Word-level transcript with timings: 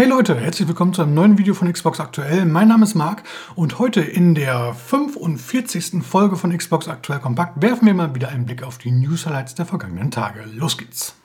Hey 0.00 0.08
Leute, 0.08 0.34
herzlich 0.34 0.66
willkommen 0.66 0.94
zu 0.94 1.02
einem 1.02 1.12
neuen 1.12 1.36
Video 1.36 1.52
von 1.52 1.70
Xbox 1.70 2.00
Aktuell. 2.00 2.46
Mein 2.46 2.68
Name 2.68 2.84
ist 2.84 2.94
Marc 2.94 3.22
und 3.54 3.78
heute 3.78 4.00
in 4.00 4.34
der 4.34 4.72
45. 4.72 6.02
Folge 6.02 6.36
von 6.36 6.56
Xbox 6.56 6.88
Aktuell 6.88 7.18
Kompakt 7.18 7.60
werfen 7.60 7.84
wir 7.84 7.92
mal 7.92 8.14
wieder 8.14 8.30
einen 8.30 8.46
Blick 8.46 8.62
auf 8.62 8.78
die 8.78 8.92
News 8.92 9.26
Highlights 9.26 9.56
der 9.56 9.66
vergangenen 9.66 10.10
Tage. 10.10 10.46
Los 10.54 10.78
geht's! 10.78 11.16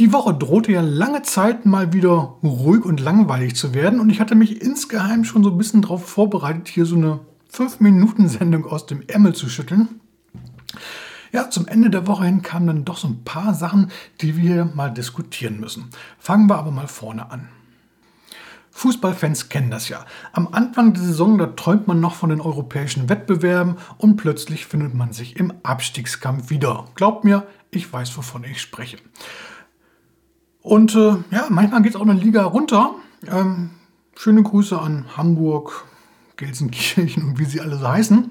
Die 0.00 0.12
Woche 0.12 0.34
drohte 0.34 0.72
ja 0.72 0.80
lange 0.80 1.22
Zeit 1.22 1.64
mal 1.64 1.92
wieder 1.92 2.34
ruhig 2.42 2.84
und 2.84 2.98
langweilig 2.98 3.54
zu 3.54 3.72
werden 3.72 4.00
und 4.00 4.10
ich 4.10 4.18
hatte 4.18 4.34
mich 4.34 4.60
insgeheim 4.60 5.22
schon 5.22 5.44
so 5.44 5.50
ein 5.50 5.58
bisschen 5.58 5.82
darauf 5.82 6.04
vorbereitet, 6.04 6.66
hier 6.66 6.86
so 6.86 6.96
eine 6.96 7.20
5-Minuten-Sendung 7.52 8.66
aus 8.66 8.86
dem 8.86 9.02
Ärmel 9.06 9.36
zu 9.36 9.48
schütteln. 9.48 10.00
Ja, 11.30 11.50
zum 11.50 11.68
Ende 11.68 11.90
der 11.90 12.08
Woche 12.08 12.24
hin 12.24 12.42
kamen 12.42 12.66
dann 12.66 12.84
doch 12.84 12.96
so 12.96 13.06
ein 13.06 13.22
paar 13.22 13.54
Sachen, 13.54 13.92
die 14.22 14.36
wir 14.36 14.64
mal 14.64 14.92
diskutieren 14.92 15.60
müssen. 15.60 15.84
Fangen 16.18 16.48
wir 16.50 16.56
aber 16.56 16.72
mal 16.72 16.88
vorne 16.88 17.30
an. 17.30 17.48
Fußballfans 18.76 19.48
kennen 19.48 19.70
das 19.70 19.88
ja. 19.88 20.04
Am 20.32 20.48
Anfang 20.52 20.92
der 20.92 21.02
Saison, 21.02 21.38
da 21.38 21.46
träumt 21.46 21.88
man 21.88 21.98
noch 21.98 22.14
von 22.14 22.28
den 22.28 22.42
europäischen 22.42 23.08
Wettbewerben 23.08 23.76
und 23.96 24.16
plötzlich 24.16 24.66
findet 24.66 24.92
man 24.92 25.14
sich 25.14 25.36
im 25.36 25.50
Abstiegskampf 25.62 26.50
wieder. 26.50 26.84
Glaubt 26.94 27.24
mir, 27.24 27.46
ich 27.70 27.90
weiß, 27.90 28.14
wovon 28.18 28.44
ich 28.44 28.60
spreche. 28.60 28.98
Und 30.60 30.94
äh, 30.94 31.16
ja, 31.30 31.46
manchmal 31.48 31.80
geht 31.80 31.94
es 31.94 31.96
auch 31.96 32.06
eine 32.06 32.12
Liga 32.12 32.44
runter. 32.44 32.96
Ähm, 33.26 33.70
schöne 34.14 34.42
Grüße 34.42 34.78
an 34.78 35.06
Hamburg, 35.16 35.86
Gelsenkirchen 36.36 37.24
und 37.24 37.38
wie 37.38 37.44
sie 37.44 37.60
alle 37.60 37.78
so 37.78 37.88
heißen. 37.88 38.30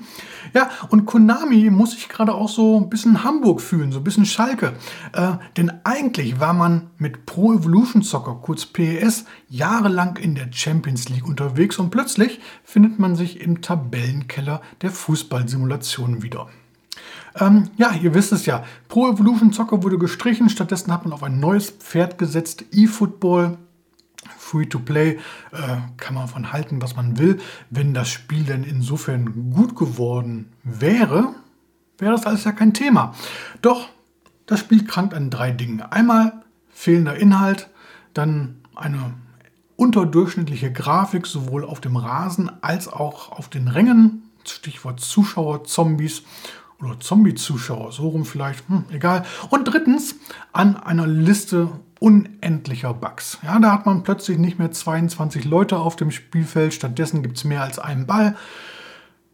Ja, 0.53 0.69
und 0.89 1.05
Konami 1.05 1.69
muss 1.69 1.91
sich 1.91 2.07
gerade 2.07 2.33
auch 2.33 2.49
so 2.49 2.79
ein 2.79 2.89
bisschen 2.89 3.23
Hamburg 3.23 3.61
fühlen, 3.61 3.91
so 3.91 3.99
ein 3.99 4.03
bisschen 4.03 4.25
Schalke. 4.25 4.73
Äh, 5.13 5.33
denn 5.57 5.71
eigentlich 5.83 6.39
war 6.39 6.53
man 6.53 6.89
mit 6.97 7.25
Pro 7.25 7.53
Evolution 7.53 8.01
Soccer, 8.01 8.39
kurz 8.41 8.65
PES, 8.65 9.25
jahrelang 9.49 10.17
in 10.17 10.35
der 10.35 10.51
Champions 10.51 11.09
League 11.09 11.27
unterwegs 11.27 11.77
und 11.77 11.89
plötzlich 11.89 12.39
findet 12.63 12.99
man 12.99 13.15
sich 13.15 13.41
im 13.41 13.61
Tabellenkeller 13.61 14.61
der 14.81 14.91
Fußballsimulationen 14.91 16.21
wieder. 16.21 16.47
Ähm, 17.37 17.69
ja, 17.75 17.91
ihr 17.93 18.13
wisst 18.13 18.31
es 18.31 18.45
ja, 18.45 18.63
Pro 18.87 19.11
Evolution 19.11 19.51
Soccer 19.51 19.83
wurde 19.83 19.97
gestrichen, 19.97 20.49
stattdessen 20.49 20.93
hat 20.93 21.03
man 21.03 21.13
auf 21.13 21.23
ein 21.23 21.39
neues 21.39 21.69
Pferd 21.71 22.17
gesetzt, 22.17 22.65
eFootball. 22.71 23.57
Free-to-Play 24.37 25.11
äh, 25.11 25.17
kann 25.97 26.15
man 26.15 26.27
von 26.27 26.51
halten, 26.51 26.81
was 26.81 26.95
man 26.95 27.17
will. 27.17 27.39
Wenn 27.69 27.93
das 27.93 28.09
Spiel 28.09 28.43
denn 28.43 28.63
insofern 28.63 29.51
gut 29.51 29.75
geworden 29.75 30.51
wäre, 30.63 31.35
wäre 31.97 32.11
das 32.13 32.25
alles 32.25 32.43
ja 32.43 32.51
kein 32.51 32.73
Thema. 32.73 33.13
Doch 33.61 33.87
das 34.45 34.59
Spiel 34.59 34.85
krankt 34.85 35.13
an 35.13 35.29
drei 35.29 35.51
Dingen. 35.51 35.81
Einmal 35.81 36.43
fehlender 36.69 37.15
Inhalt, 37.15 37.69
dann 38.13 38.57
eine 38.75 39.13
unterdurchschnittliche 39.75 40.71
Grafik 40.71 41.25
sowohl 41.25 41.65
auf 41.65 41.81
dem 41.81 41.97
Rasen 41.97 42.51
als 42.61 42.87
auch 42.87 43.31
auf 43.31 43.49
den 43.49 43.67
Rängen. 43.67 44.29
Stichwort 44.45 44.99
Zuschauer, 44.99 45.63
Zombies 45.63 46.23
oder 46.79 46.99
Zombie-Zuschauer, 46.99 47.91
so 47.91 48.09
rum 48.09 48.25
vielleicht, 48.25 48.67
hm, 48.67 48.85
egal. 48.91 49.25
Und 49.49 49.65
drittens 49.65 50.15
an 50.51 50.77
einer 50.77 51.07
Liste 51.07 51.69
unendlicher 51.99 52.93
Bugs. 52.93 53.39
Ja, 53.43 53.59
da 53.59 53.71
hat 53.71 53.85
man 53.85 54.03
plötzlich 54.03 54.37
nicht 54.37 54.59
mehr 54.59 54.71
22 54.71 55.45
Leute 55.45 55.77
auf 55.77 55.95
dem 55.95 56.11
Spielfeld, 56.11 56.73
stattdessen 56.73 57.21
gibt 57.23 57.37
es 57.37 57.43
mehr 57.43 57.61
als 57.61 57.79
einen 57.79 58.05
Ball. 58.05 58.35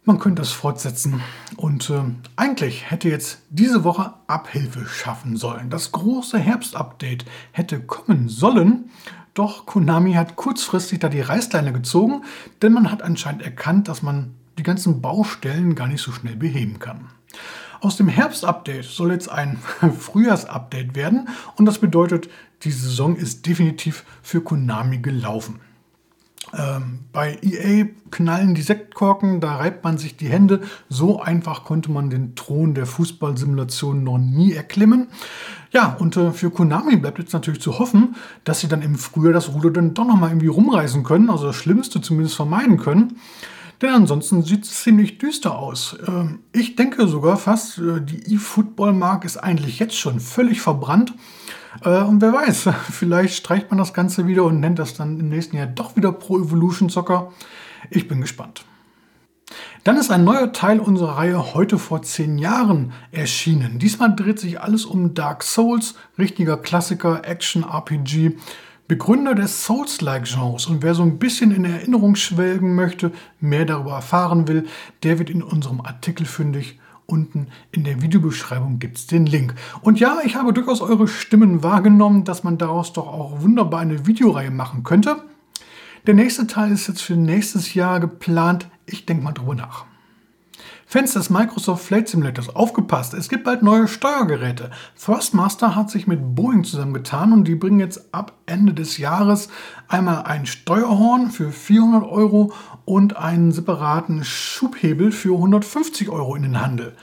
Man 0.04 0.18
könnte 0.18 0.42
das 0.42 0.52
fortsetzen 0.52 1.22
und 1.58 1.90
äh, 1.92 2.02
eigentlich 2.36 2.90
hätte 2.90 3.08
jetzt 3.08 3.44
diese 3.50 3.84
Woche 3.84 4.14
Abhilfe 4.26 4.88
schaffen 4.88 5.38
sollen. 5.38 5.70
Das 5.70 5.92
große 5.92 6.40
Herbstupdate 6.40 7.26
hätte 7.52 7.80
kommen 7.80 8.28
sollen, 8.28 8.90
doch 9.34 9.66
Konami 9.66 10.14
hat 10.14 10.36
kurzfristig 10.36 11.00
da 11.00 11.10
die 11.10 11.22
Reißleine 11.22 11.72
gezogen, 11.72 12.24
denn 12.62 12.74
man 12.74 12.92
hat 12.92 13.04
anscheinend 13.04 13.44
erkannt, 13.44 13.88
dass 13.88 14.02
man 14.02 14.34
die 14.58 14.64
ganzen 14.64 15.02
Baustellen 15.02 15.76
gar 15.76 15.88
nicht 15.88 16.02
so 16.02 16.12
schnell 16.12 16.36
beheben 16.36 16.80
kann. 16.80 17.10
Aus 17.82 17.98
dem 17.98 18.08
Herbstupdate 18.08 18.86
soll 18.86 19.12
jetzt 19.12 19.30
ein 19.30 19.58
Frühjahrsupdate 20.00 20.96
werden 20.96 21.28
und 21.56 21.66
das 21.66 21.80
bedeutet, 21.80 22.30
die 22.62 22.72
Saison 22.72 23.16
ist 23.16 23.48
definitiv 23.48 24.06
für 24.22 24.42
Konami 24.42 25.00
gelaufen. 25.00 25.60
Ähm, 26.54 27.00
bei 27.12 27.40
EA 27.42 27.88
knallen 28.12 28.54
die 28.54 28.62
Sektkorken, 28.62 29.40
da 29.40 29.56
reibt 29.56 29.84
man 29.84 29.98
sich 29.98 30.16
die 30.16 30.28
Hände. 30.28 30.62
So 30.90 31.22
einfach 31.22 31.64
konnte 31.64 31.92
man 31.92 32.12
den 32.12 32.36
Thron 32.36 32.76
der 32.76 32.86
Fußballsimulation 32.86 34.04
noch 34.04 34.18
nie 34.20 34.54
erklimmen. 34.54 35.08
Ja, 35.72 35.96
und 35.98 36.18
äh, 36.18 36.32
für 36.32 36.52
Konami 36.52 36.98
bleibt 36.98 37.18
jetzt 37.18 37.34
natürlich 37.34 37.62
zu 37.62 37.80
hoffen, 37.80 38.16
dass 38.44 38.60
sie 38.60 38.68
dann 38.68 38.82
im 38.84 38.96
Frühjahr 38.96 39.34
das 39.34 39.54
Ruder 39.54 39.72
dann 39.72 39.94
doch 39.94 40.06
nochmal 40.06 40.30
irgendwie 40.30 40.48
rumreißen 40.48 41.04
können, 41.04 41.30
also 41.30 41.48
das 41.48 41.56
Schlimmste 41.56 42.02
zumindest 42.02 42.36
vermeiden 42.36 42.78
können. 42.78 43.18
Denn 43.82 43.90
ansonsten 43.90 44.44
sieht 44.44 44.66
es 44.66 44.84
ziemlich 44.84 45.18
düster 45.18 45.58
aus. 45.58 45.98
Ähm, 46.08 46.40
ich 46.52 46.76
denke 46.76 47.08
sogar 47.08 47.38
fast, 47.38 47.80
äh, 47.80 48.02
die 48.02 48.36
E-Football-Mark 48.36 49.26
ist 49.26 49.38
eigentlich 49.38 49.80
jetzt 49.80 49.98
schon 49.98 50.20
völlig 50.20 50.62
verbrannt. 50.62 51.14
Äh, 51.84 52.02
und 52.02 52.22
wer 52.22 52.32
weiß, 52.32 52.70
vielleicht 52.92 53.36
streicht 53.36 53.72
man 53.72 53.80
das 53.80 53.94
Ganze 53.94 54.28
wieder 54.28 54.44
und 54.44 54.60
nennt 54.60 54.78
das 54.78 54.94
dann 54.94 55.20
im 55.20 55.30
nächsten 55.30 55.58
Jahr 55.58 55.68
doch 55.68 55.96
wieder 55.96 56.12
Pro 56.12 56.40
Evolution 56.40 56.90
Soccer. 56.90 57.32
Ich 57.90 58.08
bin 58.08 58.22
gespannt. 58.22 58.66
Dann 59.84 59.98
ist 59.98 60.12
ein 60.12 60.24
neuer 60.24 60.54
Teil 60.54 60.80
unserer 60.80 61.18
Reihe 61.18 61.56
heute 61.56 61.80
vor 61.80 62.04
zehn 62.04 62.38
Jahren 62.38 62.94
erschienen. 63.12 63.80
Diesmal 63.80 64.16
dreht 64.16 64.40
sich 64.40 64.62
alles 64.62 64.86
um 64.86 65.16
Dark 65.16 65.44
Souls, 65.44 65.96
richtiger 66.20 66.58
Klassiker, 66.58 67.26
Action-RPG. 67.26 68.38
Begründer 68.92 69.36
des 69.36 69.64
Souls-like-Genres. 69.64 70.66
Und 70.66 70.84
wer 70.84 70.94
so 70.94 71.02
ein 71.02 71.18
bisschen 71.18 71.52
in 71.52 71.64
Erinnerung 71.64 72.16
schwelgen 72.18 72.76
möchte, 72.76 73.14
mehr 73.40 73.64
darüber 73.64 73.94
erfahren 73.94 74.50
will, 74.50 74.68
der 75.04 75.18
wird 75.18 75.30
in 75.30 75.42
unserem 75.42 75.80
Artikel 75.80 76.26
fündig. 76.26 76.78
Unten 77.06 77.48
in 77.72 77.86
der 77.86 78.02
Videobeschreibung 78.02 78.80
gibt 78.80 78.98
es 78.98 79.08
den 79.08 79.26
Link. 79.26 79.56
Und 79.82 80.02
ja, 80.02 80.18
ich 80.26 80.36
habe 80.36 80.52
durchaus 80.52 80.82
eure 80.82 81.08
Stimmen 81.08 81.64
wahrgenommen, 81.64 82.26
dass 82.26 82.44
man 82.44 82.58
daraus 82.58 82.92
doch 82.92 83.08
auch 83.08 83.42
wunderbar 83.42 83.80
eine 83.80 84.08
Videoreihe 84.08 84.52
machen 84.52 84.84
könnte. 84.84 85.24
Der 86.06 86.14
nächste 86.14 86.46
Teil 86.46 86.74
ist 86.74 86.90
jetzt 86.90 87.02
für 87.02 87.16
nächstes 87.16 87.74
Jahr 87.74 88.02
geplant. 88.02 88.68
Ich 88.86 89.06
denke 89.06 89.24
mal 89.24 89.32
drüber 89.32 89.56
nach. 89.56 89.86
Fans 90.92 91.14
des 91.14 91.30
Microsoft 91.30 91.86
Flight 91.86 92.10
Simulators, 92.10 92.54
aufgepasst, 92.54 93.14
es 93.14 93.30
gibt 93.30 93.46
bald 93.46 93.64
neue 93.64 93.88
Steuergeräte. 93.88 94.72
Thrustmaster 95.02 95.74
hat 95.74 95.90
sich 95.90 96.06
mit 96.06 96.36
Boeing 96.36 96.66
zusammengetan 96.66 97.32
und 97.32 97.48
die 97.48 97.56
bringen 97.56 97.80
jetzt 97.80 98.14
ab 98.14 98.34
Ende 98.46 98.74
des 98.74 98.98
Jahres 98.98 99.48
einmal 99.88 100.24
ein 100.24 100.46
Steuerhorn 100.46 101.32
für 101.32 101.54
400 101.54 102.04
Euro 102.04 102.52
und 102.84 103.16
einen 103.16 103.54
separaten 103.54 104.26
Schubhebel 104.26 105.14
für 105.14 105.34
150 105.34 106.10
Euro 106.10 106.36
in 106.36 106.42
den 106.42 106.60
Handel. 106.60 106.94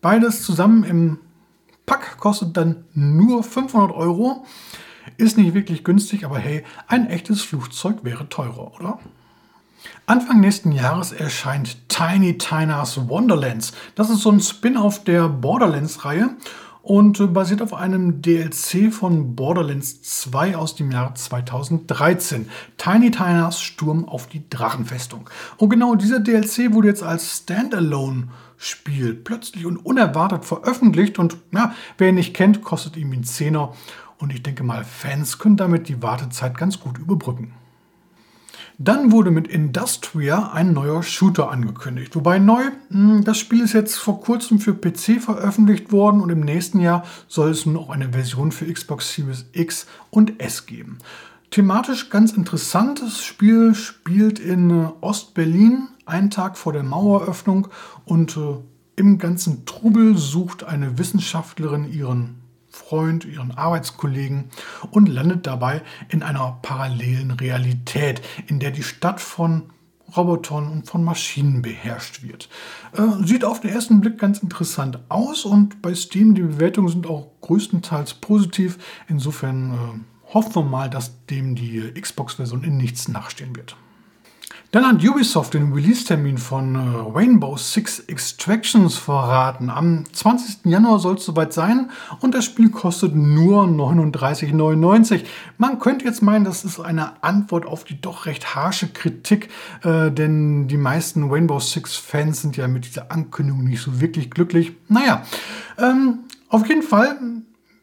Beides 0.00 0.42
zusammen 0.42 0.82
im 0.82 1.20
Pack 1.86 2.18
kostet 2.18 2.56
dann 2.56 2.84
nur 2.94 3.44
500 3.44 3.92
Euro. 3.92 4.44
Ist 5.18 5.38
nicht 5.38 5.54
wirklich 5.54 5.84
günstig, 5.84 6.24
aber 6.24 6.38
hey, 6.38 6.64
ein 6.88 7.06
echtes 7.06 7.42
Flugzeug 7.42 7.98
wäre 8.02 8.28
teurer, 8.28 8.74
oder? 8.74 8.98
Anfang 10.06 10.40
nächsten 10.40 10.72
Jahres 10.72 11.12
erscheint 11.12 11.88
Tiny 11.88 12.38
Tina's 12.38 13.08
Wonderlands. 13.08 13.72
Das 13.94 14.10
ist 14.10 14.20
so 14.20 14.30
ein 14.30 14.40
Spin-off 14.40 15.04
der 15.04 15.28
Borderlands-Reihe 15.28 16.30
und 16.86 17.18
äh, 17.18 17.26
basiert 17.26 17.62
auf 17.62 17.74
einem 17.74 18.22
DLC 18.22 18.92
von 18.92 19.34
Borderlands 19.34 20.02
2 20.02 20.56
aus 20.56 20.76
dem 20.76 20.92
Jahr 20.92 21.14
2013. 21.14 22.48
Tiny 22.76 23.10
Tina's 23.10 23.60
Sturm 23.60 24.08
auf 24.08 24.28
die 24.28 24.48
Drachenfestung. 24.48 25.28
Und 25.56 25.70
genau 25.70 25.96
dieser 25.96 26.20
DLC 26.20 26.72
wurde 26.72 26.88
jetzt 26.88 27.02
als 27.02 27.38
Standalone 27.38 28.28
Spiel 28.58 29.14
plötzlich 29.14 29.66
und 29.66 29.76
unerwartet 29.76 30.44
veröffentlicht 30.44 31.18
und 31.18 31.36
ja, 31.52 31.74
wer 31.98 32.08
ihn 32.08 32.14
nicht 32.14 32.34
kennt, 32.34 32.62
kostet 32.62 32.96
ihm 32.96 33.12
einen 33.12 33.24
Zehner 33.24 33.74
und 34.18 34.32
ich 34.32 34.42
denke 34.42 34.62
mal, 34.62 34.84
Fans 34.84 35.38
können 35.38 35.56
damit 35.56 35.88
die 35.88 36.02
Wartezeit 36.02 36.56
ganz 36.56 36.80
gut 36.80 36.98
überbrücken. 36.98 37.52
Dann 38.78 39.10
wurde 39.10 39.30
mit 39.30 39.48
Industria 39.48 40.50
ein 40.52 40.74
neuer 40.74 41.02
Shooter 41.02 41.50
angekündigt. 41.50 42.14
Wobei 42.14 42.38
neu, 42.38 42.62
hm, 42.90 43.24
das 43.24 43.38
Spiel 43.38 43.62
ist 43.62 43.72
jetzt 43.72 43.96
vor 43.96 44.20
kurzem 44.20 44.58
für 44.58 44.74
PC 44.74 45.18
veröffentlicht 45.18 45.92
worden 45.92 46.20
und 46.20 46.28
im 46.28 46.40
nächsten 46.40 46.80
Jahr 46.80 47.04
soll 47.26 47.50
es 47.50 47.64
nun 47.64 47.78
auch 47.78 47.88
eine 47.88 48.10
Version 48.10 48.52
für 48.52 48.70
Xbox 48.70 49.14
Series 49.14 49.46
X 49.52 49.86
und 50.10 50.40
S 50.42 50.66
geben. 50.66 50.98
Thematisch 51.50 52.10
ganz 52.10 52.32
interessant. 52.32 53.00
Das 53.00 53.22
Spiel 53.22 53.74
spielt 53.74 54.38
in 54.38 54.68
äh, 54.68 54.88
Ostberlin, 55.00 55.88
einen 56.04 56.30
Tag 56.30 56.58
vor 56.58 56.74
der 56.74 56.82
Maueröffnung 56.82 57.68
und 58.04 58.36
äh, 58.36 58.56
im 58.96 59.16
ganzen 59.16 59.64
Trubel 59.64 60.18
sucht 60.18 60.64
eine 60.64 60.98
Wissenschaftlerin 60.98 61.90
ihren 61.90 62.45
Freund, 62.76 63.24
ihren 63.24 63.52
Arbeitskollegen 63.52 64.50
und 64.90 65.08
landet 65.08 65.46
dabei 65.46 65.82
in 66.08 66.22
einer 66.22 66.58
parallelen 66.62 67.30
Realität, 67.30 68.20
in 68.46 68.60
der 68.60 68.70
die 68.70 68.82
Stadt 68.82 69.20
von 69.20 69.70
Robotern 70.14 70.70
und 70.70 70.86
von 70.86 71.02
Maschinen 71.02 71.62
beherrscht 71.62 72.22
wird. 72.22 72.48
Äh, 72.92 73.24
sieht 73.24 73.44
auf 73.44 73.60
den 73.60 73.70
ersten 73.70 74.00
Blick 74.00 74.18
ganz 74.18 74.38
interessant 74.38 75.00
aus 75.08 75.44
und 75.44 75.82
bei 75.82 75.94
Steam 75.94 76.34
die 76.34 76.42
Bewertungen 76.42 76.88
sind 76.88 77.06
auch 77.06 77.28
größtenteils 77.40 78.14
positiv. 78.14 78.78
Insofern 79.08 79.72
äh, 79.72 80.32
hoffen 80.34 80.54
wir 80.54 80.62
mal, 80.62 80.90
dass 80.90 81.26
dem 81.26 81.54
die 81.56 81.92
Xbox-Version 82.00 82.62
in 82.62 82.76
nichts 82.76 83.08
nachstehen 83.08 83.56
wird. 83.56 83.76
Dann 84.72 84.86
hat 84.86 85.04
Ubisoft 85.04 85.54
den 85.54 85.72
Release-Termin 85.72 86.38
von 86.38 86.74
äh, 86.74 86.78
Rainbow 87.16 87.56
Six 87.56 88.00
Extractions 88.00 88.96
verraten. 88.96 89.70
Am 89.70 90.04
20. 90.12 90.64
Januar 90.64 90.98
soll 90.98 91.14
es 91.14 91.24
soweit 91.24 91.52
sein 91.52 91.90
und 92.20 92.34
das 92.34 92.44
Spiel 92.44 92.70
kostet 92.70 93.14
nur 93.14 93.64
39,99. 93.64 95.22
Man 95.56 95.78
könnte 95.78 96.04
jetzt 96.04 96.20
meinen, 96.20 96.44
das 96.44 96.64
ist 96.64 96.80
eine 96.80 97.22
Antwort 97.22 97.64
auf 97.64 97.84
die 97.84 98.00
doch 98.00 98.26
recht 98.26 98.56
harsche 98.56 98.88
Kritik, 98.88 99.50
äh, 99.84 100.10
denn 100.10 100.66
die 100.66 100.76
meisten 100.76 101.30
Rainbow 101.30 101.60
Six-Fans 101.60 102.42
sind 102.42 102.56
ja 102.56 102.66
mit 102.66 102.86
dieser 102.86 103.12
Ankündigung 103.12 103.64
nicht 103.64 103.80
so 103.80 104.00
wirklich 104.00 104.30
glücklich. 104.30 104.72
Naja, 104.88 105.22
ähm, 105.78 106.24
auf 106.48 106.68
jeden 106.68 106.82
Fall, 106.82 107.16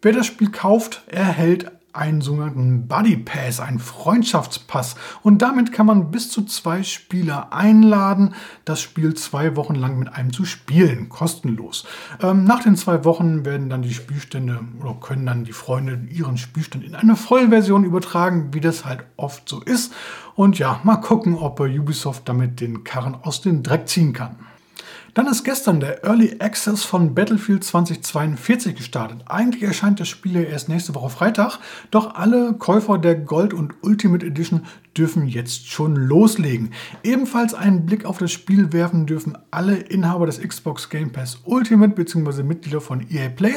wer 0.01 0.11
das 0.11 0.25
Spiel 0.25 0.51
kauft, 0.51 1.03
erhält 1.07 1.71
einen 1.93 2.21
sogenannten 2.21 2.87
Buddy 2.87 3.17
Pass, 3.17 3.59
einen 3.59 3.79
Freundschaftspass. 3.79 4.95
Und 5.21 5.41
damit 5.41 5.71
kann 5.71 5.85
man 5.85 6.11
bis 6.11 6.29
zu 6.29 6.43
zwei 6.43 6.83
Spieler 6.83 7.53
einladen, 7.53 8.33
das 8.65 8.81
Spiel 8.81 9.13
zwei 9.13 9.55
Wochen 9.55 9.75
lang 9.75 9.99
mit 9.99 10.11
einem 10.11 10.33
zu 10.33 10.45
spielen, 10.45 11.09
kostenlos. 11.09 11.85
Ähm, 12.21 12.43
nach 12.43 12.63
den 12.63 12.75
zwei 12.75 13.05
Wochen 13.05 13.45
werden 13.45 13.69
dann 13.69 13.83
die 13.83 13.93
Spielstände 13.93 14.59
oder 14.81 14.95
können 14.95 15.25
dann 15.25 15.45
die 15.45 15.53
Freunde 15.53 15.99
ihren 16.09 16.37
Spielstand 16.37 16.83
in 16.83 16.95
eine 16.95 17.15
Vollversion 17.15 17.83
übertragen, 17.83 18.53
wie 18.53 18.61
das 18.61 18.85
halt 18.85 19.05
oft 19.15 19.47
so 19.47 19.61
ist. 19.61 19.93
Und 20.35 20.57
ja, 20.57 20.79
mal 20.83 20.97
gucken, 20.97 21.35
ob 21.35 21.59
Ubisoft 21.59 22.27
damit 22.27 22.59
den 22.59 22.83
Karren 22.83 23.15
aus 23.21 23.41
dem 23.41 23.61
Dreck 23.61 23.87
ziehen 23.87 24.13
kann. 24.13 24.37
Dann 25.13 25.27
ist 25.27 25.43
gestern 25.43 25.79
der 25.79 26.03
Early 26.03 26.37
Access 26.39 26.83
von 26.83 27.13
Battlefield 27.13 27.63
2042 27.63 28.75
gestartet. 28.75 29.19
Eigentlich 29.27 29.61
erscheint 29.61 29.99
das 29.99 30.07
Spiel 30.07 30.33
ja 30.33 30.41
erst 30.41 30.69
nächste 30.69 30.95
Woche 30.95 31.11
Freitag, 31.11 31.59
doch 31.91 32.15
alle 32.15 32.53
Käufer 32.53 32.97
der 32.97 33.15
Gold 33.15 33.53
und 33.53 33.75
Ultimate 33.83 34.25
Edition 34.25 34.65
dürfen 34.97 35.27
jetzt 35.27 35.69
schon 35.69 35.95
loslegen. 35.95 36.71
Ebenfalls 37.03 37.53
einen 37.53 37.85
Blick 37.85 38.05
auf 38.05 38.17
das 38.17 38.31
Spiel 38.31 38.73
werfen 38.73 39.05
dürfen 39.05 39.37
alle 39.51 39.75
Inhaber 39.75 40.25
des 40.25 40.39
Xbox 40.39 40.89
Game 40.89 41.11
Pass 41.11 41.41
Ultimate 41.43 41.93
bzw. 41.93 42.41
Mitglieder 42.41 42.81
von 42.81 43.05
EA 43.09 43.29
Play, 43.29 43.53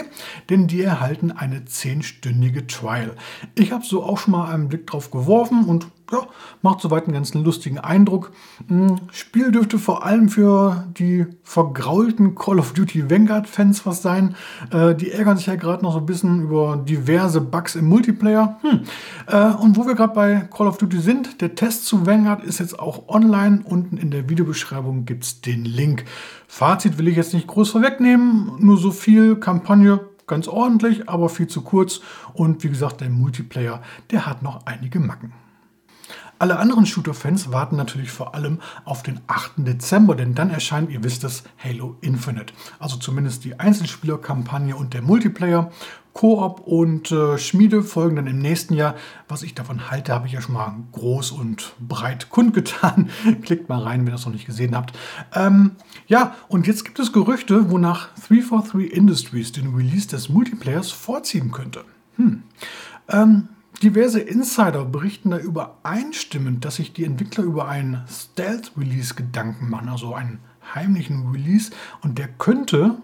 denn 0.51 0.67
die 0.67 0.83
erhalten 0.83 1.33
eine 1.33 1.61
10-stündige 1.61 2.67
Trial. 2.67 3.17
Ich 3.55 3.73
habe 3.73 3.85
so 3.85 4.03
auch 4.03 4.19
schon 4.19 4.33
mal 4.33 4.53
einen 4.53 4.69
Blick 4.69 4.87
drauf 4.87 5.11
geworfen 5.11 5.65
und 5.65 5.87
ja, 6.13 6.27
macht 6.63 6.81
soweit 6.81 7.05
einen 7.05 7.15
ganz 7.15 7.35
lustigen 7.35 7.79
Eindruck. 7.79 8.33
Hm, 8.69 8.97
Spiel 9.11 9.51
dürfte 9.51 9.79
vor 9.79 10.05
allem 10.05 10.29
für 10.29 10.87
die 10.99 11.27
vergraulten 11.43 12.35
Call 12.35 12.59
of 12.59 12.73
Duty 12.73 13.11
Vanguard-Fans 13.11 13.87
was 13.87 14.03
sein. 14.03 14.37
Äh, 14.71 14.95
die 14.95 15.11
ärgern 15.11 15.37
sich 15.37 15.47
ja 15.47 15.57
gerade 15.57 15.83
noch 15.83 15.93
so 15.93 15.99
ein 15.99 16.07
bisschen 16.07 16.43
über 16.43 16.77
diverse 16.77 17.41
Bugs 17.41 17.75
im 17.75 17.89
Multiplayer. 17.89 18.59
Hm. 18.63 18.81
Äh, 19.27 19.55
und 19.57 19.77
wo 19.77 19.87
wir 19.87 19.95
gerade 19.95 20.15
bei 20.15 20.49
Call 20.53 20.69
of 20.69 20.79
Duty 20.79 21.01
sind, 21.01 21.41
der 21.41 21.55
Test 21.55 21.87
zu 21.87 22.07
Vanguard 22.07 22.45
ist 22.45 22.61
jetzt 22.61 22.79
auch 22.79 23.09
online. 23.09 23.63
Unten 23.65 23.97
in 23.97 24.11
der 24.11 24.29
Videobeschreibung 24.29 25.05
gibt 25.05 25.25
es 25.25 25.41
den 25.41 25.65
Link. 25.65 26.05
Fazit 26.47 26.99
will 26.99 27.09
ich 27.09 27.17
jetzt 27.17 27.35
nicht 27.35 27.47
groß 27.47 27.71
vorwegnehmen, 27.71 28.53
nur 28.59 28.79
so 28.79 28.91
viel 28.91 29.37
Kampagne 29.37 30.01
ganz 30.27 30.49
ordentlich, 30.49 31.09
aber 31.09 31.29
viel 31.29 31.47
zu 31.47 31.63
kurz. 31.63 32.01
Und 32.35 32.63
wie 32.65 32.69
gesagt, 32.69 33.01
der 33.01 33.11
Multiplayer, 33.11 33.83
der 34.11 34.27
hat 34.27 34.43
noch 34.43 34.67
einige 34.67 35.01
Macken. 35.01 35.33
Alle 36.39 36.59
anderen 36.59 36.85
Shooter-Fans 36.85 37.51
warten 37.51 37.77
natürlich 37.77 38.11
vor 38.11 38.35
allem 38.35 38.61
auf 38.85 39.03
den 39.03 39.21
8. 39.27 39.53
Dezember, 39.59 40.15
denn 40.15 40.35
dann 40.35 40.51
erscheint, 40.51 40.91
ihr 40.91 41.03
wisst 41.03 41.25
es, 41.25 41.45
Halo 41.63 41.97
Infinite. 42.03 42.53
Also 42.79 42.97
zumindest 42.97 43.45
die 43.45 43.59
Einzelspieler-Kampagne 43.59 44.77
und 44.77 44.93
der 44.93 45.03
Multiplayer. 45.03 45.71
Koop 46.13 46.61
und 46.61 47.13
äh, 47.13 47.37
Schmiede 47.37 47.83
folgen 47.83 48.17
dann 48.17 48.27
im 48.27 48.39
nächsten 48.39 48.73
Jahr. 48.73 48.95
Was 49.29 49.43
ich 49.43 49.55
davon 49.55 49.91
halte, 49.91 50.15
habe 50.15 50.27
ich 50.27 50.33
ja 50.33 50.41
schon 50.41 50.55
mal 50.55 50.75
groß 50.93 51.31
und 51.31 51.75
breit 51.79 52.31
kundgetan. 52.31 53.11
Klickt 53.43 53.69
mal 53.69 53.83
rein, 53.83 54.01
wenn 54.01 54.09
ihr 54.09 54.13
das 54.13 54.25
noch 54.25 54.33
nicht 54.33 54.47
gesehen 54.47 54.75
habt. 54.75 54.97
Ähm, 55.35 55.73
ja, 56.07 56.35
und 56.49 56.67
jetzt 56.67 56.87
gibt 56.87 56.99
es 56.99 57.13
Gerüchte, 57.13 57.71
wonach 57.71 58.09
343 58.29 58.93
Industries 58.93 59.53
den 59.53 59.75
Release 59.75 60.09
des 60.09 60.31
Multiplayers 60.31 60.91
vorziehen 60.91 61.53
könnte. 61.53 61.85
Hm. 62.17 62.45
Ähm, 63.09 63.49
Diverse 63.83 64.21
Insider 64.21 64.85
berichten 64.85 65.31
da 65.31 65.39
übereinstimmend, 65.39 66.65
dass 66.65 66.77
sich 66.77 66.95
die 66.95 67.05
Entwickler 67.05 67.45
über 67.45 67.69
einen 67.69 68.05
Stealth-Release 68.09 69.15
Gedanken 69.15 69.69
machen, 69.69 69.89
also 69.89 70.15
einen 70.15 70.41
heimlichen 70.75 71.31
Release. 71.31 71.71
Und 72.01 72.19
der 72.19 72.29
könnte, 72.29 72.97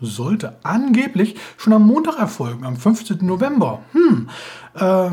sollte 0.00 0.58
angeblich 0.64 1.36
schon 1.58 1.74
am 1.74 1.86
Montag 1.86 2.18
erfolgen, 2.18 2.64
am 2.64 2.76
15. 2.76 3.18
November. 3.26 3.82
Hm, 3.92 4.30
äh, 4.74 5.10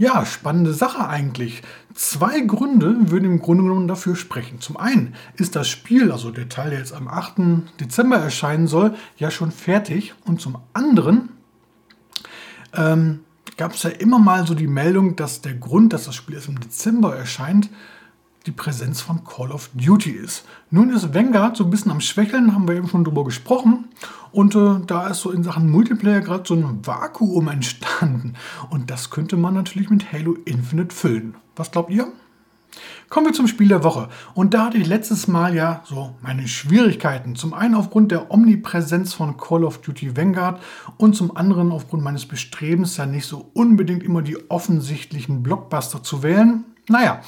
ja, 0.00 0.24
spannende 0.24 0.72
Sache 0.72 1.08
eigentlich. 1.08 1.62
Zwei 1.92 2.40
Gründe 2.42 3.10
würden 3.10 3.24
im 3.24 3.40
Grunde 3.40 3.64
genommen 3.64 3.88
dafür 3.88 4.14
sprechen. 4.14 4.60
Zum 4.60 4.76
einen 4.76 5.16
ist 5.34 5.56
das 5.56 5.68
Spiel, 5.68 6.12
also 6.12 6.30
der 6.30 6.48
Teil, 6.48 6.70
der 6.70 6.78
jetzt 6.78 6.92
am 6.92 7.08
8. 7.08 7.80
Dezember 7.80 8.18
erscheinen 8.18 8.68
soll, 8.68 8.94
ja 9.16 9.32
schon 9.32 9.50
fertig. 9.50 10.14
Und 10.24 10.40
zum 10.40 10.58
anderen 10.72 11.30
ähm, 12.76 13.24
gab 13.58 13.74
es 13.74 13.82
ja 13.82 13.90
immer 13.90 14.18
mal 14.18 14.46
so 14.46 14.54
die 14.54 14.68
Meldung, 14.68 15.16
dass 15.16 15.42
der 15.42 15.54
Grund, 15.54 15.92
dass 15.92 16.04
das 16.04 16.14
Spiel 16.14 16.36
erst 16.36 16.48
im 16.48 16.60
Dezember 16.60 17.14
erscheint, 17.14 17.68
die 18.46 18.52
Präsenz 18.52 19.00
von 19.02 19.24
Call 19.24 19.52
of 19.52 19.68
Duty 19.74 20.12
ist. 20.12 20.46
Nun 20.70 20.90
ist 20.90 21.12
Vanguard 21.12 21.56
so 21.56 21.64
ein 21.64 21.70
bisschen 21.70 21.90
am 21.90 22.00
Schwächeln, 22.00 22.54
haben 22.54 22.66
wir 22.66 22.76
eben 22.76 22.88
schon 22.88 23.04
drüber 23.04 23.24
gesprochen. 23.24 23.88
Und 24.32 24.54
äh, 24.54 24.80
da 24.86 25.08
ist 25.08 25.20
so 25.20 25.30
in 25.30 25.42
Sachen 25.42 25.70
Multiplayer 25.70 26.20
gerade 26.20 26.44
so 26.46 26.54
ein 26.54 26.86
Vakuum 26.86 27.48
entstanden. 27.48 28.34
Und 28.70 28.90
das 28.90 29.10
könnte 29.10 29.36
man 29.36 29.54
natürlich 29.54 29.90
mit 29.90 30.12
Halo 30.12 30.36
Infinite 30.44 30.94
füllen. 30.94 31.34
Was 31.56 31.70
glaubt 31.70 31.90
ihr? 31.90 32.10
Kommen 33.08 33.26
wir 33.26 33.32
zum 33.32 33.48
Spiel 33.48 33.68
der 33.68 33.84
Woche. 33.84 34.10
Und 34.34 34.52
da 34.52 34.66
hatte 34.66 34.76
ich 34.76 34.86
letztes 34.86 35.28
Mal 35.28 35.54
ja 35.54 35.82
so 35.84 36.14
meine 36.20 36.46
Schwierigkeiten. 36.46 37.36
Zum 37.36 37.54
einen 37.54 37.74
aufgrund 37.74 38.12
der 38.12 38.30
Omnipräsenz 38.30 39.14
von 39.14 39.38
Call 39.38 39.64
of 39.64 39.78
Duty 39.78 40.14
Vanguard 40.14 40.60
und 40.98 41.16
zum 41.16 41.34
anderen 41.34 41.72
aufgrund 41.72 42.04
meines 42.04 42.26
Bestrebens, 42.26 42.98
ja 42.98 43.06
nicht 43.06 43.24
so 43.26 43.50
unbedingt 43.54 44.02
immer 44.02 44.20
die 44.20 44.50
offensichtlichen 44.50 45.42
Blockbuster 45.42 46.02
zu 46.02 46.22
wählen. 46.22 46.64
Naja, 46.88 47.22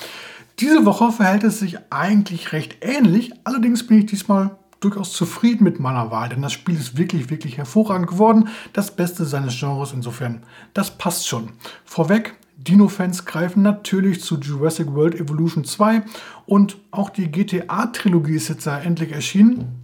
diese 0.58 0.84
Woche 0.84 1.12
verhält 1.12 1.44
es 1.44 1.60
sich 1.60 1.78
eigentlich 1.88 2.52
recht 2.52 2.76
ähnlich. 2.82 3.32
Allerdings 3.44 3.86
bin 3.86 4.00
ich 4.00 4.06
diesmal 4.06 4.58
durchaus 4.80 5.14
zufrieden 5.14 5.64
mit 5.64 5.80
meiner 5.80 6.10
Wahl, 6.10 6.28
denn 6.28 6.42
das 6.42 6.52
Spiel 6.52 6.74
ist 6.74 6.98
wirklich, 6.98 7.30
wirklich 7.30 7.56
hervorragend 7.56 8.08
geworden. 8.08 8.48
Das 8.74 8.90
Beste 8.90 9.24
seines 9.24 9.58
Genres 9.58 9.94
insofern. 9.94 10.42
Das 10.74 10.90
passt 10.90 11.26
schon. 11.26 11.52
Vorweg, 11.86 12.34
Dino-Fans 12.64 13.24
greifen 13.24 13.62
natürlich 13.62 14.20
zu 14.20 14.38
Jurassic 14.38 14.92
World 14.94 15.14
Evolution 15.14 15.64
2 15.64 16.02
und 16.46 16.76
auch 16.90 17.10
die 17.10 17.30
GTA-Trilogie 17.30 18.34
ist 18.34 18.48
jetzt 18.48 18.66
ja 18.66 18.78
endlich 18.78 19.12
erschienen. 19.12 19.82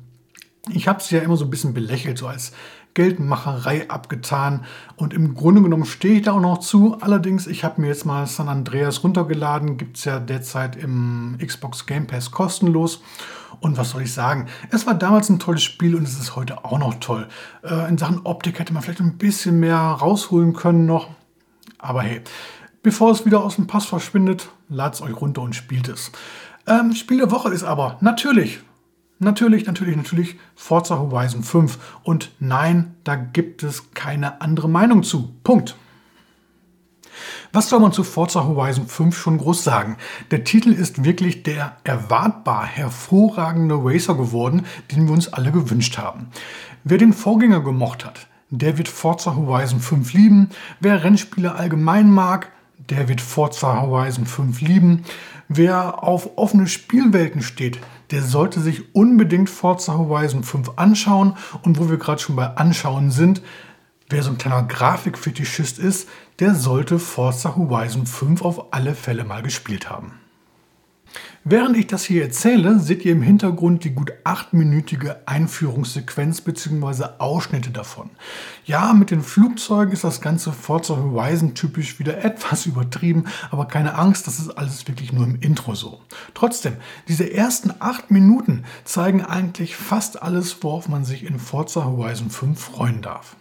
Ich 0.68 0.88
habe 0.88 1.02
sie 1.02 1.16
ja 1.16 1.22
immer 1.22 1.36
so 1.36 1.44
ein 1.44 1.50
bisschen 1.50 1.74
belächelt, 1.74 2.18
so 2.18 2.26
als 2.26 2.52
Geldmacherei 2.92 3.88
abgetan 3.90 4.64
und 4.96 5.14
im 5.14 5.34
Grunde 5.34 5.62
genommen 5.62 5.84
stehe 5.84 6.16
ich 6.16 6.22
da 6.22 6.32
auch 6.32 6.40
noch 6.40 6.58
zu. 6.58 6.96
Allerdings, 7.00 7.46
ich 7.46 7.62
habe 7.62 7.80
mir 7.80 7.88
jetzt 7.88 8.06
mal 8.06 8.26
San 8.26 8.48
Andreas 8.48 9.04
runtergeladen, 9.04 9.76
gibt 9.76 9.98
es 9.98 10.04
ja 10.04 10.18
derzeit 10.18 10.76
im 10.76 11.36
Xbox 11.38 11.86
Game 11.86 12.06
Pass 12.06 12.30
kostenlos. 12.30 13.02
Und 13.60 13.78
was 13.78 13.90
soll 13.90 14.02
ich 14.02 14.12
sagen? 14.12 14.46
Es 14.70 14.86
war 14.86 14.94
damals 14.94 15.28
ein 15.28 15.38
tolles 15.38 15.62
Spiel 15.62 15.94
und 15.94 16.02
es 16.02 16.18
ist 16.18 16.36
heute 16.36 16.64
auch 16.64 16.78
noch 16.78 16.94
toll. 16.94 17.28
Äh, 17.62 17.88
in 17.88 17.96
Sachen 17.96 18.20
Optik 18.24 18.58
hätte 18.58 18.72
man 18.72 18.82
vielleicht 18.82 19.00
ein 19.00 19.18
bisschen 19.18 19.60
mehr 19.60 19.76
rausholen 19.76 20.52
können 20.52 20.86
noch. 20.86 21.08
Aber 21.78 22.02
hey, 22.02 22.22
Bevor 22.86 23.10
es 23.10 23.26
wieder 23.26 23.42
aus 23.42 23.56
dem 23.56 23.66
Pass 23.66 23.84
verschwindet, 23.84 24.48
ladet 24.68 24.94
es 24.94 25.02
euch 25.02 25.20
runter 25.20 25.42
und 25.42 25.56
spielt 25.56 25.88
es. 25.88 26.12
Ähm, 26.68 26.94
Spiel 26.94 27.18
der 27.18 27.32
Woche 27.32 27.52
ist 27.52 27.64
aber 27.64 27.98
natürlich, 28.00 28.60
natürlich, 29.18 29.66
natürlich, 29.66 29.96
natürlich 29.96 30.36
Forza 30.54 30.96
Horizon 30.96 31.42
5. 31.42 31.80
Und 32.04 32.30
nein, 32.38 32.94
da 33.02 33.16
gibt 33.16 33.64
es 33.64 33.90
keine 33.94 34.40
andere 34.40 34.68
Meinung 34.68 35.02
zu. 35.02 35.34
Punkt. 35.42 35.74
Was 37.52 37.70
soll 37.70 37.80
man 37.80 37.90
zu 37.90 38.04
Forza 38.04 38.44
Horizon 38.44 38.86
5 38.86 39.18
schon 39.18 39.38
groß 39.38 39.64
sagen? 39.64 39.96
Der 40.30 40.44
Titel 40.44 40.70
ist 40.70 41.02
wirklich 41.02 41.42
der 41.42 41.78
erwartbar 41.82 42.66
hervorragende 42.66 43.74
Racer 43.82 44.14
geworden, 44.14 44.64
den 44.92 45.06
wir 45.06 45.12
uns 45.12 45.32
alle 45.32 45.50
gewünscht 45.50 45.98
haben. 45.98 46.28
Wer 46.84 46.98
den 46.98 47.14
Vorgänger 47.14 47.62
gemocht 47.62 48.04
hat, 48.04 48.28
der 48.50 48.78
wird 48.78 48.86
Forza 48.86 49.34
Horizon 49.34 49.80
5 49.80 50.12
lieben. 50.12 50.50
Wer 50.78 51.02
Rennspiele 51.02 51.56
allgemein 51.56 52.12
mag, 52.12 52.52
der 52.78 53.08
wird 53.08 53.20
Forza 53.20 53.82
Horizon 53.82 54.26
5 54.26 54.60
lieben. 54.60 55.04
Wer 55.48 56.02
auf 56.02 56.36
offene 56.36 56.66
Spielwelten 56.66 57.42
steht, 57.42 57.78
der 58.10 58.22
sollte 58.22 58.60
sich 58.60 58.94
unbedingt 58.94 59.50
Forza 59.50 59.94
Horizon 59.94 60.44
5 60.44 60.72
anschauen. 60.76 61.36
Und 61.62 61.78
wo 61.78 61.88
wir 61.88 61.98
gerade 61.98 62.20
schon 62.20 62.36
bei 62.36 62.46
Anschauen 62.56 63.10
sind, 63.10 63.42
wer 64.08 64.22
so 64.22 64.30
ein 64.30 64.38
kleiner 64.38 64.62
Grafikfetischist 64.62 65.78
ist, 65.78 66.08
der 66.38 66.54
sollte 66.54 66.98
Forza 66.98 67.56
Horizon 67.56 68.06
5 68.06 68.42
auf 68.42 68.72
alle 68.72 68.94
Fälle 68.94 69.24
mal 69.24 69.42
gespielt 69.42 69.90
haben. 69.90 70.20
Während 71.48 71.76
ich 71.76 71.86
das 71.86 72.02
hier 72.02 72.24
erzähle, 72.24 72.80
seht 72.80 73.04
ihr 73.04 73.12
im 73.12 73.22
Hintergrund 73.22 73.84
die 73.84 73.92
gut 73.92 74.12
achtminütige 74.24 75.28
Einführungssequenz 75.28 76.40
bzw. 76.40 77.04
Ausschnitte 77.18 77.70
davon. 77.70 78.10
Ja, 78.64 78.92
mit 78.94 79.12
den 79.12 79.22
Flugzeugen 79.22 79.92
ist 79.92 80.02
das 80.02 80.20
ganze 80.20 80.50
Forza 80.50 80.96
Horizon 80.96 81.54
typisch 81.54 82.00
wieder 82.00 82.18
etwas 82.24 82.66
übertrieben, 82.66 83.26
aber 83.52 83.66
keine 83.66 83.94
Angst, 83.94 84.26
das 84.26 84.40
ist 84.40 84.50
alles 84.58 84.88
wirklich 84.88 85.12
nur 85.12 85.22
im 85.22 85.36
Intro 85.40 85.76
so. 85.76 86.00
Trotzdem, 86.34 86.78
diese 87.06 87.32
ersten 87.32 87.72
acht 87.78 88.10
Minuten 88.10 88.64
zeigen 88.82 89.24
eigentlich 89.24 89.76
fast 89.76 90.20
alles, 90.20 90.64
worauf 90.64 90.88
man 90.88 91.04
sich 91.04 91.22
in 91.22 91.38
Forza 91.38 91.84
Horizon 91.84 92.28
5 92.28 92.58
freuen 92.58 93.02
darf. 93.02 93.36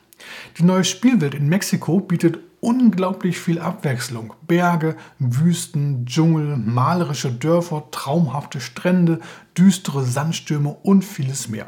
Die 0.59 0.63
neue 0.63 0.83
Spielwelt 0.83 1.33
in 1.33 1.49
Mexiko 1.49 2.01
bietet 2.01 2.37
unglaublich 2.59 3.39
viel 3.39 3.59
Abwechslung. 3.59 4.33
Berge, 4.47 4.95
Wüsten, 5.19 6.05
Dschungel, 6.05 6.57
malerische 6.57 7.31
Dörfer, 7.31 7.85
traumhafte 7.91 8.59
Strände, 8.59 9.19
düstere 9.57 10.03
Sandstürme 10.03 10.75
und 10.83 11.03
vieles 11.03 11.49
mehr. 11.49 11.67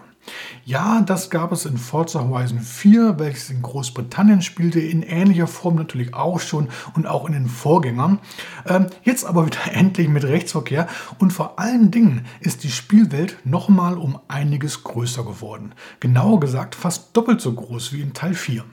Ja, 0.65 1.01
das 1.01 1.29
gab 1.29 1.51
es 1.51 1.65
in 1.65 1.77
Forza 1.77 2.21
Horizon 2.21 2.59
4, 2.59 3.19
welches 3.19 3.49
in 3.49 3.61
Großbritannien 3.61 4.41
spielte, 4.41 4.79
in 4.79 5.01
ähnlicher 5.01 5.47
Form 5.47 5.75
natürlich 5.75 6.13
auch 6.13 6.39
schon 6.39 6.67
und 6.93 7.07
auch 7.07 7.25
in 7.25 7.33
den 7.33 7.47
Vorgängern. 7.47 8.19
Ähm, 8.65 8.87
jetzt 9.03 9.25
aber 9.25 9.45
wieder 9.45 9.59
endlich 9.71 10.09
mit 10.09 10.23
Rechtsverkehr 10.25 10.87
und 11.19 11.31
vor 11.31 11.59
allen 11.59 11.91
Dingen 11.91 12.25
ist 12.41 12.63
die 12.63 12.71
Spielwelt 12.71 13.37
nochmal 13.45 13.97
um 13.97 14.19
einiges 14.27 14.83
größer 14.83 15.23
geworden. 15.23 15.73
Genauer 15.99 16.39
gesagt 16.39 16.75
fast 16.75 17.15
doppelt 17.15 17.41
so 17.41 17.53
groß 17.53 17.93
wie 17.93 18.01
in 18.01 18.13
Teil 18.13 18.33
4. 18.33 18.63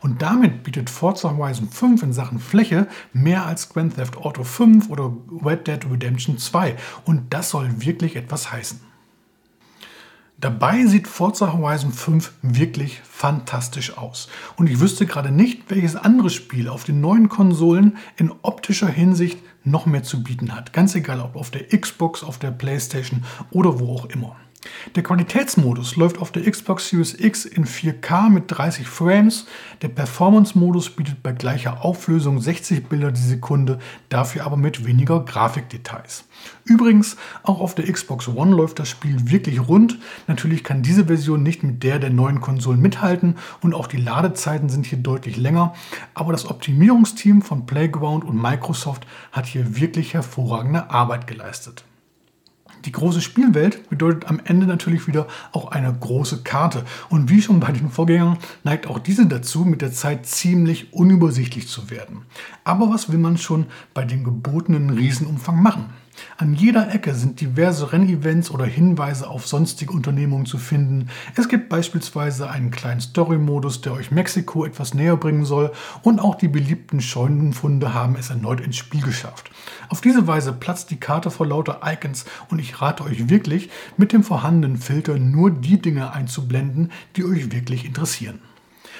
Und 0.00 0.22
damit 0.22 0.62
bietet 0.62 0.90
Forza 0.90 1.36
Horizon 1.36 1.68
5 1.68 2.02
in 2.02 2.12
Sachen 2.12 2.38
Fläche 2.38 2.86
mehr 3.12 3.46
als 3.46 3.68
Grand 3.68 3.96
Theft 3.96 4.16
Auto 4.16 4.44
5 4.44 4.90
oder 4.90 5.12
Red 5.44 5.66
Dead 5.66 5.84
Redemption 5.90 6.38
2. 6.38 6.76
Und 7.04 7.32
das 7.32 7.50
soll 7.50 7.68
wirklich 7.78 8.16
etwas 8.16 8.52
heißen. 8.52 8.80
Dabei 10.38 10.84
sieht 10.84 11.08
Forza 11.08 11.54
Horizon 11.54 11.92
5 11.92 12.30
wirklich 12.42 13.00
fantastisch 13.08 13.96
aus. 13.96 14.28
Und 14.56 14.68
ich 14.68 14.80
wüsste 14.80 15.06
gerade 15.06 15.30
nicht, 15.30 15.70
welches 15.70 15.96
andere 15.96 16.28
Spiel 16.28 16.68
auf 16.68 16.84
den 16.84 17.00
neuen 17.00 17.30
Konsolen 17.30 17.96
in 18.16 18.30
optischer 18.42 18.88
Hinsicht 18.88 19.38
noch 19.64 19.86
mehr 19.86 20.02
zu 20.02 20.22
bieten 20.22 20.54
hat. 20.54 20.74
Ganz 20.74 20.94
egal, 20.94 21.20
ob 21.20 21.36
auf 21.36 21.50
der 21.50 21.66
Xbox, 21.68 22.22
auf 22.22 22.38
der 22.38 22.50
PlayStation 22.50 23.24
oder 23.50 23.80
wo 23.80 23.94
auch 23.94 24.04
immer. 24.06 24.36
Der 24.94 25.02
Qualitätsmodus 25.02 25.96
läuft 25.96 26.18
auf 26.18 26.32
der 26.32 26.50
Xbox 26.50 26.88
Series 26.88 27.14
X 27.18 27.44
in 27.44 27.66
4K 27.66 28.30
mit 28.30 28.44
30 28.48 28.86
Frames. 28.86 29.46
Der 29.82 29.88
Performance-Modus 29.88 30.90
bietet 30.90 31.22
bei 31.22 31.32
gleicher 31.32 31.84
Auflösung 31.84 32.40
60 32.40 32.86
Bilder 32.88 33.12
die 33.12 33.20
Sekunde, 33.20 33.78
dafür 34.08 34.44
aber 34.44 34.56
mit 34.56 34.86
weniger 34.86 35.24
Grafikdetails. 35.24 36.24
Übrigens, 36.64 37.16
auch 37.42 37.60
auf 37.60 37.74
der 37.74 37.90
Xbox 37.90 38.28
One 38.28 38.54
läuft 38.54 38.78
das 38.78 38.88
Spiel 38.88 39.30
wirklich 39.30 39.68
rund. 39.68 39.98
Natürlich 40.26 40.64
kann 40.64 40.82
diese 40.82 41.06
Version 41.06 41.42
nicht 41.42 41.62
mit 41.62 41.82
der 41.82 41.98
der 41.98 42.10
neuen 42.10 42.40
Konsolen 42.40 42.80
mithalten 42.80 43.36
und 43.60 43.74
auch 43.74 43.86
die 43.86 43.98
Ladezeiten 43.98 44.68
sind 44.68 44.86
hier 44.86 44.98
deutlich 44.98 45.36
länger. 45.36 45.74
Aber 46.14 46.32
das 46.32 46.48
Optimierungsteam 46.48 47.42
von 47.42 47.66
Playground 47.66 48.24
und 48.24 48.40
Microsoft 48.40 49.06
hat 49.32 49.46
hier 49.46 49.78
wirklich 49.78 50.14
hervorragende 50.14 50.90
Arbeit 50.90 51.26
geleistet. 51.26 51.84
Die 52.86 52.92
große 52.92 53.20
Spielwelt 53.20 53.90
bedeutet 53.90 54.28
am 54.28 54.40
Ende 54.44 54.64
natürlich 54.64 55.08
wieder 55.08 55.26
auch 55.50 55.72
eine 55.72 55.92
große 55.92 56.42
Karte. 56.44 56.84
Und 57.08 57.28
wie 57.28 57.42
schon 57.42 57.58
bei 57.58 57.72
den 57.72 57.90
Vorgängern 57.90 58.38
neigt 58.62 58.86
auch 58.86 59.00
diese 59.00 59.26
dazu, 59.26 59.64
mit 59.64 59.82
der 59.82 59.90
Zeit 59.90 60.24
ziemlich 60.26 60.92
unübersichtlich 60.92 61.66
zu 61.66 61.90
werden. 61.90 62.22
Aber 62.62 62.88
was 62.88 63.10
will 63.10 63.18
man 63.18 63.38
schon 63.38 63.66
bei 63.92 64.04
dem 64.04 64.22
gebotenen 64.22 64.90
Riesenumfang 64.90 65.60
machen? 65.60 65.86
An 66.38 66.54
jeder 66.54 66.92
Ecke 66.94 67.14
sind 67.14 67.40
diverse 67.40 67.92
Rennevents 67.92 68.50
oder 68.50 68.64
Hinweise 68.64 69.28
auf 69.28 69.46
sonstige 69.46 69.92
Unternehmungen 69.92 70.46
zu 70.46 70.58
finden. 70.58 71.08
Es 71.34 71.48
gibt 71.48 71.68
beispielsweise 71.68 72.50
einen 72.50 72.70
kleinen 72.70 73.00
Story-Modus, 73.00 73.80
der 73.80 73.92
euch 73.92 74.10
Mexiko 74.10 74.64
etwas 74.64 74.94
näher 74.94 75.16
bringen 75.16 75.44
soll 75.44 75.72
und 76.02 76.20
auch 76.20 76.34
die 76.34 76.48
beliebten 76.48 77.00
Scheunenfunde 77.00 77.94
haben 77.94 78.16
es 78.16 78.30
erneut 78.30 78.60
ins 78.60 78.76
Spiel 78.76 79.02
geschafft. 79.02 79.50
Auf 79.88 80.00
diese 80.00 80.26
Weise 80.26 80.52
platzt 80.52 80.90
die 80.90 81.00
Karte 81.00 81.30
vor 81.30 81.46
lauter 81.46 81.80
Icons 81.84 82.24
und 82.50 82.58
ich 82.58 82.80
rate 82.80 83.04
euch 83.04 83.28
wirklich, 83.28 83.70
mit 83.96 84.12
dem 84.12 84.22
vorhandenen 84.22 84.76
Filter 84.76 85.18
nur 85.18 85.50
die 85.50 85.80
Dinge 85.80 86.12
einzublenden, 86.12 86.92
die 87.16 87.24
euch 87.24 87.52
wirklich 87.52 87.84
interessieren. 87.84 88.40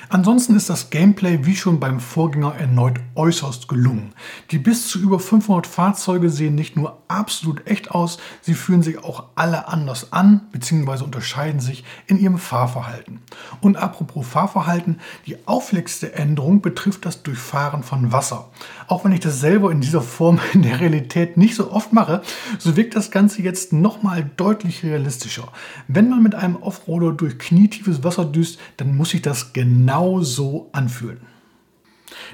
Ansonsten 0.09 0.55
ist 0.55 0.71
das 0.71 0.91
Gameplay 0.91 1.41
wie 1.43 1.57
schon 1.57 1.81
beim 1.81 1.99
Vorgänger 1.99 2.55
erneut 2.55 3.01
äußerst 3.17 3.67
gelungen. 3.67 4.13
Die 4.53 4.59
bis 4.59 4.87
zu 4.87 5.01
über 5.01 5.19
500 5.19 5.67
Fahrzeuge 5.67 6.31
sehen 6.31 6.55
nicht 6.55 6.77
nur 6.77 7.03
absolut 7.09 7.67
echt 7.67 7.91
aus, 7.91 8.19
sie 8.41 8.55
fühlen 8.55 8.83
sich 8.83 9.03
auch 9.03 9.25
alle 9.35 9.69
anders 9.69 10.13
an 10.13 10.43
bzw. 10.53 11.03
unterscheiden 11.03 11.61
sich 11.61 11.85
in 12.07 12.21
ihrem 12.21 12.39
Fahrverhalten. 12.39 13.21
Und 13.61 13.77
apropos 13.77 14.27
Fahrverhalten, 14.27 15.01
die 15.27 15.37
auffälligste 15.47 16.15
Änderung 16.15 16.61
betrifft 16.61 17.05
das 17.05 17.23
Durchfahren 17.25 17.83
von 17.83 18.13
Wasser. 18.13 18.49
Auch 18.87 19.05
wenn 19.05 19.13
ich 19.13 19.21
das 19.21 19.41
selber 19.41 19.73
in 19.73 19.81
dieser 19.81 20.03
Form 20.03 20.39
in 20.53 20.63
der 20.63 20.79
Realität 20.79 21.37
nicht 21.37 21.57
so 21.57 21.73
oft 21.73 21.93
mache, 21.93 22.23
so 22.59 22.77
wirkt 22.77 22.95
das 22.95 23.11
Ganze 23.11 23.43
jetzt 23.43 23.73
nochmal 23.73 24.31
deutlich 24.37 24.85
realistischer. 24.85 25.49
Wenn 25.89 26.09
man 26.09 26.23
mit 26.23 26.35
einem 26.37 26.57
Offroader 26.57 27.13
durch 27.13 27.39
knietiefes 27.39 28.05
Wasser 28.05 28.25
düst, 28.25 28.61
dann 28.77 28.97
muss 28.97 29.11
sich 29.11 29.23
das 29.23 29.53
genau 29.53 29.96
so 30.23 30.69
anfühlen. 30.73 31.21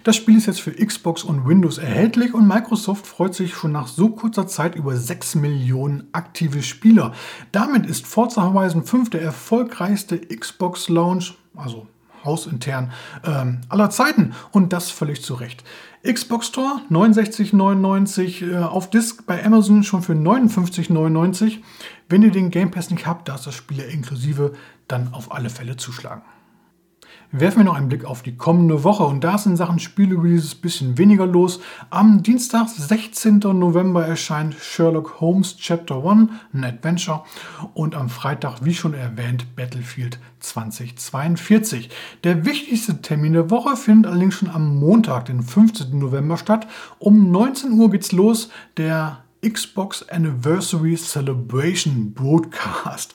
Das 0.05 0.17
Spiel 0.17 0.37
ist 0.37 0.47
jetzt 0.47 0.61
für 0.61 0.73
Xbox 0.73 1.23
und 1.23 1.47
Windows 1.47 1.79
erhältlich 1.79 2.35
und 2.35 2.47
Microsoft 2.47 3.07
freut 3.07 3.35
sich 3.35 3.55
schon 3.55 3.73
nach 3.73 3.87
so 3.87 4.11
kurzer 4.11 4.47
Zeit 4.47 4.75
über 4.75 4.97
6 4.97 5.37
Millionen 5.37 6.09
aktive 6.13 6.63
Spieler. 6.63 7.13
Damit 7.53 7.87
ist 7.87 8.07
Forza 8.07 8.43
Horizon 8.43 8.85
5 8.85 9.11
der 9.11 9.23
erfolgreichste 9.23 10.19
Xbox 10.19 10.89
Launch, 10.89 11.35
also 11.55 11.87
hausintern, 12.25 12.93
ähm, 13.25 13.61
aller 13.69 13.91
Zeiten 13.91 14.33
und 14.53 14.73
das 14.73 14.91
völlig 14.91 15.23
zu 15.23 15.35
Recht. 15.35 15.65
Xbox 16.05 16.49
Store 16.49 16.81
69,99 16.91 18.51
äh, 18.51 18.57
auf 18.63 18.91
Disc 18.91 19.25
bei 19.27 19.45
Amazon 19.45 19.85
schon 19.85 20.03
für 20.03 20.15
59,99. 20.15 21.59
Wenn 22.09 22.23
ihr 22.23 22.33
den 22.33 22.51
Game 22.51 22.71
Pass 22.71 22.91
nicht 22.91 23.07
habt, 23.07 23.29
da 23.29 23.37
ist 23.37 23.47
das 23.47 23.55
Spiel 23.55 23.79
ja 23.79 23.85
inklusive, 23.85 24.53
dann 24.89 25.15
auf 25.15 25.33
alle 25.33 25.51
Fälle 25.51 25.77
zuschlagen. 25.77 26.23
Werfen 27.35 27.61
wir 27.61 27.65
noch 27.65 27.77
einen 27.77 27.89
Blick 27.89 28.05
auf 28.05 28.21
die 28.21 28.37
kommende 28.37 28.85
Woche 28.85 29.05
und 29.05 29.25
da 29.25 29.37
ist 29.37 29.47
in 29.47 29.57
Sachen 29.57 29.79
Spielreleases 29.79 30.55
ein 30.55 30.61
bisschen 30.61 30.99
weniger 30.99 31.25
los. 31.25 31.61
Am 31.89 32.23
Dienstag, 32.23 32.69
16. 32.69 33.39
November, 33.39 34.05
erscheint 34.05 34.55
Sherlock 34.55 35.19
Holmes 35.19 35.57
Chapter 35.57 36.05
1, 36.05 36.31
ein 36.53 36.65
Adventure 36.65 37.23
und 37.73 37.95
am 37.95 38.11
Freitag, 38.11 38.67
wie 38.67 38.75
schon 38.75 38.93
erwähnt, 38.93 39.57
Battlefield 39.57 40.19
2042. 40.41 41.89
Der 42.23 42.45
wichtigste 42.45 43.01
Termin 43.01 43.33
der 43.33 43.51
Woche 43.51 43.79
findet 43.79 44.13
allerdings 44.13 44.35
schon 44.35 44.51
am 44.51 44.77
Montag, 44.79 45.25
den 45.25 45.41
15. 45.41 45.99
November 45.99 46.37
statt. 46.37 46.67
Um 46.99 47.31
19 47.31 47.73
Uhr 47.73 47.91
geht's 47.91 48.13
los, 48.13 48.51
der 48.77 49.25
Xbox 49.41 50.07
Anniversary 50.11 50.97
Celebration 50.97 52.13
Broadcast. 52.13 53.15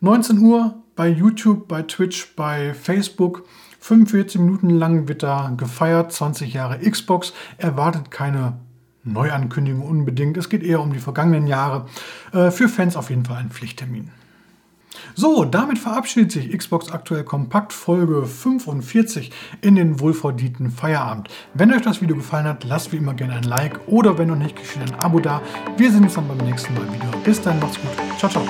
19 0.00 0.38
Uhr 0.38 0.81
bei 0.94 1.08
YouTube, 1.08 1.68
bei 1.68 1.82
Twitch, 1.82 2.34
bei 2.36 2.74
Facebook. 2.74 3.44
45 3.80 4.40
Minuten 4.40 4.70
lang 4.70 5.08
wird 5.08 5.22
da 5.22 5.52
gefeiert, 5.56 6.12
20 6.12 6.52
Jahre 6.52 6.78
Xbox. 6.78 7.32
Erwartet 7.58 8.10
keine 8.10 8.58
Neuankündigung 9.04 9.82
unbedingt. 9.82 10.36
Es 10.36 10.48
geht 10.48 10.62
eher 10.62 10.80
um 10.80 10.92
die 10.92 11.00
vergangenen 11.00 11.46
Jahre. 11.46 11.86
Äh, 12.32 12.50
für 12.50 12.68
Fans 12.68 12.96
auf 12.96 13.10
jeden 13.10 13.24
Fall 13.24 13.38
ein 13.38 13.50
Pflichttermin. 13.50 14.10
So, 15.14 15.44
damit 15.44 15.78
verabschiedet 15.78 16.32
sich 16.32 16.56
Xbox 16.56 16.90
Aktuell 16.90 17.24
Kompakt 17.24 17.72
Folge 17.72 18.24
45 18.24 19.30
in 19.60 19.74
den 19.74 20.00
wohlverdienten 20.00 20.70
Feierabend. 20.70 21.28
Wenn 21.54 21.72
euch 21.72 21.82
das 21.82 22.00
Video 22.00 22.16
gefallen 22.16 22.46
hat, 22.46 22.64
lasst 22.64 22.92
wie 22.92 22.96
immer 22.96 23.14
gerne 23.14 23.34
ein 23.34 23.42
Like 23.42 23.80
oder 23.86 24.16
wenn 24.18 24.28
noch 24.28 24.36
nicht 24.36 24.56
geschehen, 24.56 24.82
ein 24.82 24.94
Abo 25.00 25.20
da. 25.20 25.42
Wir 25.76 25.90
sehen 25.90 26.04
uns 26.04 26.14
dann 26.14 26.28
beim 26.28 26.38
nächsten 26.38 26.72
Mal 26.74 26.86
wieder. 26.92 27.10
Bis 27.24 27.40
dann, 27.40 27.58
macht's 27.60 27.78
gut. 27.80 28.18
Ciao, 28.18 28.30
ciao. 28.30 28.46